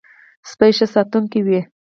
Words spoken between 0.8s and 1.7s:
ساتونکی وي.